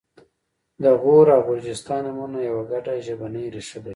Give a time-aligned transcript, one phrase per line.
[0.83, 3.89] د غور او غرجستان نومونه یوه ګډه ژبنۍ ریښه لري